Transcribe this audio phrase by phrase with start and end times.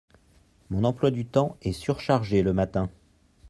[0.71, 2.89] Mon emploi du temps est surchargé le matin.